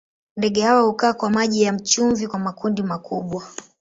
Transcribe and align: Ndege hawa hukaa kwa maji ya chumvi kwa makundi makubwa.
Ndege 0.37 0.61
hawa 0.61 0.81
hukaa 0.81 1.13
kwa 1.13 1.29
maji 1.29 1.61
ya 1.61 1.79
chumvi 1.79 2.27
kwa 2.27 2.39
makundi 2.39 2.83
makubwa. 2.83 3.45